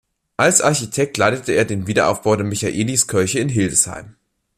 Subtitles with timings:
[0.35, 4.15] Als Architekt leitete er den Wiederaufbau der Michaeliskirche in Hildesheim.